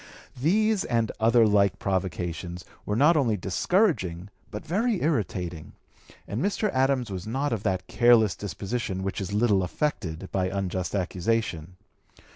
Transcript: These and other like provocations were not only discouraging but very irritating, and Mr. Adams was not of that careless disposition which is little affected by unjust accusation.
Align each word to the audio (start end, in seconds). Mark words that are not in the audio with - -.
These 0.41 0.83
and 0.83 1.11
other 1.19 1.45
like 1.45 1.77
provocations 1.77 2.65
were 2.87 2.95
not 2.95 3.15
only 3.15 3.37
discouraging 3.37 4.29
but 4.49 4.65
very 4.65 4.99
irritating, 5.03 5.73
and 6.27 6.41
Mr. 6.43 6.71
Adams 6.73 7.11
was 7.11 7.27
not 7.27 7.53
of 7.53 7.61
that 7.61 7.85
careless 7.85 8.35
disposition 8.35 9.03
which 9.03 9.21
is 9.21 9.31
little 9.31 9.61
affected 9.61 10.27
by 10.31 10.47
unjust 10.49 10.95
accusation. 10.95 11.75